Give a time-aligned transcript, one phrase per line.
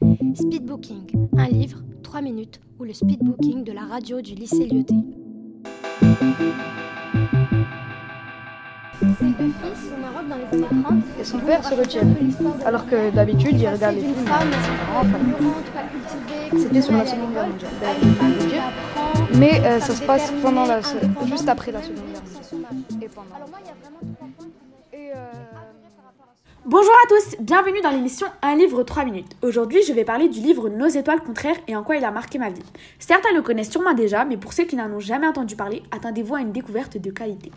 [0.00, 4.94] Speedbooking, un livre, 3 minutes, ou le speedbooking de la radio du lycée Lyoté.
[11.20, 12.02] Et son père se retient.
[12.64, 14.14] Alors que d'habitude, il regarde les films.
[16.56, 17.70] C'était sur la Seconde Guerre mondiale.
[19.34, 20.80] Mais euh, ça se passe pendant la,
[21.26, 22.19] juste après la Seconde Guerre
[26.66, 29.34] Bonjour à tous, bienvenue dans l'émission Un livre 3 minutes.
[29.40, 32.38] Aujourd'hui, je vais parler du livre Nos étoiles contraires et en quoi il a marqué
[32.38, 32.60] ma vie.
[32.98, 36.34] Certains le connaissent sûrement déjà, mais pour ceux qui n'en ont jamais entendu parler, attendez-vous
[36.34, 37.50] à une découverte de qualité.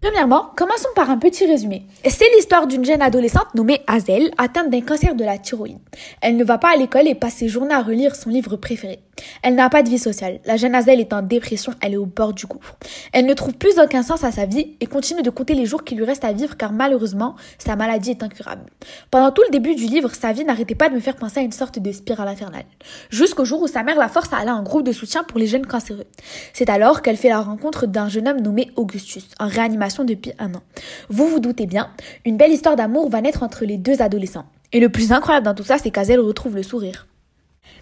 [0.00, 1.84] Premièrement, commençons par un petit résumé.
[2.08, 5.78] C'est l'histoire d'une jeune adolescente nommée Hazel, atteinte d'un cancer de la thyroïde.
[6.22, 9.00] Elle ne va pas à l'école et passe ses journées à relire son livre préféré.
[9.42, 10.40] Elle n'a pas de vie sociale.
[10.44, 12.76] La jeune Hazel est en dépression, elle est au bord du gouffre.
[13.12, 15.84] Elle ne trouve plus aucun sens à sa vie et continue de compter les jours
[15.84, 18.62] qui lui restent à vivre car malheureusement, sa maladie est incurable.
[19.10, 21.42] Pendant tout le début du livre, sa vie n'arrêtait pas de me faire penser à
[21.42, 22.64] une sorte de spirale infernale.
[23.10, 25.38] Jusqu'au jour où sa mère la force à aller à un groupe de soutien pour
[25.38, 26.06] les jeunes cancéreux.
[26.52, 30.54] C'est alors qu'elle fait la rencontre d'un jeune homme nommé Augustus, en réanimation depuis un
[30.54, 30.62] an.
[31.08, 31.90] Vous vous doutez bien,
[32.24, 34.46] une belle histoire d'amour va naître entre les deux adolescents.
[34.72, 37.07] Et le plus incroyable dans tout ça, c'est qu'Azel retrouve le sourire.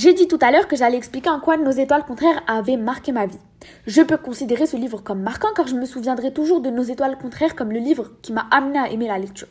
[0.00, 3.10] J'ai dit tout à l'heure que j'allais expliquer en quoi Nos étoiles contraires avaient marqué
[3.10, 3.40] ma vie.
[3.88, 7.18] Je peux considérer ce livre comme marquant car je me souviendrai toujours de Nos étoiles
[7.18, 9.48] contraires comme le livre qui m'a amené à aimer la lecture.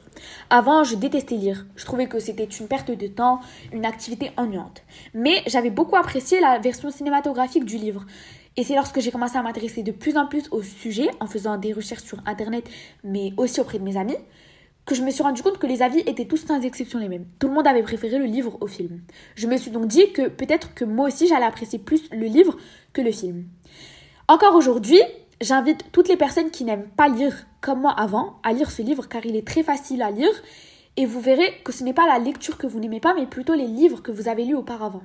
[0.49, 1.65] Avant, je détestais lire.
[1.75, 3.41] Je trouvais que c'était une perte de temps,
[3.73, 4.83] une activité ennuyante.
[5.13, 8.05] Mais j'avais beaucoup apprécié la version cinématographique du livre.
[8.55, 11.57] Et c'est lorsque j'ai commencé à m'intéresser de plus en plus au sujet, en faisant
[11.57, 12.69] des recherches sur Internet,
[13.03, 14.15] mais aussi auprès de mes amis,
[14.87, 17.25] que je me suis rendu compte que les avis étaient tous sans exception les mêmes.
[17.39, 19.01] Tout le monde avait préféré le livre au film.
[19.35, 22.55] Je me suis donc dit que peut-être que moi aussi j'allais apprécier plus le livre
[22.93, 23.43] que le film.
[24.29, 25.01] Encore aujourd'hui,
[25.41, 29.09] j'invite toutes les personnes qui n'aiment pas lire comme moi avant à lire ce livre
[29.09, 30.31] car il est très facile à lire
[30.95, 33.55] et vous verrez que ce n'est pas la lecture que vous n'aimez pas mais plutôt
[33.55, 35.03] les livres que vous avez lus auparavant.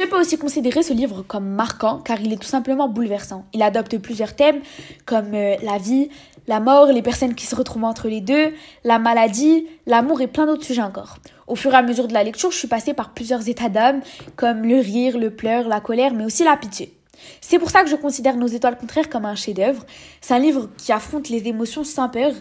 [0.00, 3.44] Je peux aussi considérer ce livre comme marquant car il est tout simplement bouleversant.
[3.52, 4.60] Il adopte plusieurs thèmes
[5.04, 6.08] comme euh, la vie,
[6.48, 10.46] la mort, les personnes qui se retrouvent entre les deux, la maladie, l'amour et plein
[10.46, 11.18] d'autres sujets encore.
[11.46, 14.00] Au fur et à mesure de la lecture, je suis passée par plusieurs états d'âme,
[14.34, 16.94] comme le rire, le pleur, la colère, mais aussi la pitié.
[17.40, 19.84] C'est pour ça que je considère Nos étoiles contraires comme un chef-d'œuvre.
[20.20, 22.32] C'est un livre qui affronte les émotions sans peur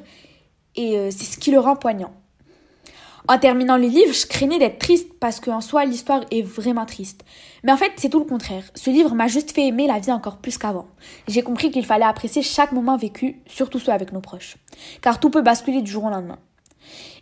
[0.75, 2.13] et euh, c'est ce qui le rend poignant.
[3.29, 7.25] En terminant le livre, je craignais d'être triste parce qu'en soi, l'histoire est vraiment triste.
[7.63, 8.63] Mais en fait, c'est tout le contraire.
[8.73, 10.87] Ce livre m'a juste fait aimer la vie encore plus qu'avant.
[11.27, 14.55] J'ai compris qu'il fallait apprécier chaque moment vécu, surtout ceux avec nos proches.
[15.01, 16.39] Car tout peut basculer du jour au lendemain.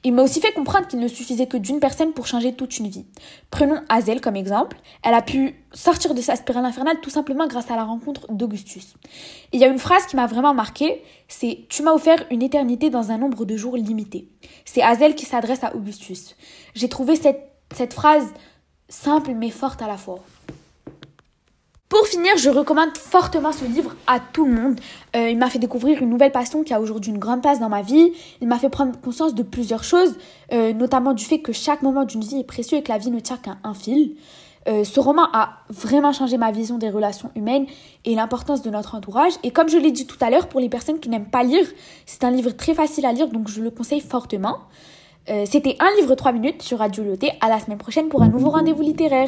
[0.03, 2.87] Il m'a aussi fait comprendre qu'il ne suffisait que d'une personne pour changer toute une
[2.87, 3.05] vie.
[3.49, 4.77] Prenons Hazel comme exemple.
[5.03, 8.93] Elle a pu sortir de sa spirale infernale tout simplement grâce à la rencontre d'Augustus.
[9.51, 12.89] Il y a une phrase qui m'a vraiment marqué, c'est Tu m'as offert une éternité
[12.89, 14.29] dans un nombre de jours limité.
[14.63, 16.35] C'est Hazel qui s'adresse à Augustus.
[16.75, 18.27] J'ai trouvé cette, cette phrase
[18.89, 20.19] simple mais forte à la fois.
[22.15, 24.79] Finir, je recommande fortement ce livre à tout le monde.
[25.17, 27.67] Euh, il m'a fait découvrir une nouvelle passion qui a aujourd'hui une grande place dans
[27.67, 28.13] ma vie.
[28.39, 30.15] Il m'a fait prendre conscience de plusieurs choses,
[30.53, 33.11] euh, notamment du fait que chaque moment d'une vie est précieux et que la vie
[33.11, 34.15] ne tient qu'à un fil.
[34.69, 37.65] Euh, ce roman a vraiment changé ma vision des relations humaines
[38.05, 39.33] et l'importance de notre entourage.
[39.43, 41.67] Et comme je l'ai dit tout à l'heure, pour les personnes qui n'aiment pas lire,
[42.05, 44.59] c'est un livre très facile à lire, donc je le conseille fortement.
[45.45, 47.31] C'était un livre 3 minutes sur Radio Loté.
[47.41, 49.27] À la semaine prochaine pour un nouveau rendez-vous littéraire.